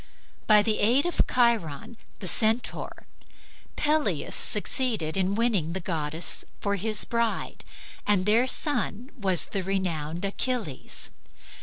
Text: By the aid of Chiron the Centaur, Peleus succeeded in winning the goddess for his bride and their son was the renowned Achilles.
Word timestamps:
By 0.47 0.63
the 0.63 0.79
aid 0.79 1.05
of 1.05 1.21
Chiron 1.31 1.95
the 2.21 2.27
Centaur, 2.27 3.05
Peleus 3.75 4.35
succeeded 4.35 5.15
in 5.15 5.35
winning 5.35 5.73
the 5.73 5.79
goddess 5.79 6.43
for 6.59 6.75
his 6.75 7.05
bride 7.05 7.63
and 8.07 8.25
their 8.25 8.47
son 8.47 9.11
was 9.15 9.45
the 9.45 9.61
renowned 9.61 10.25
Achilles. 10.25 11.11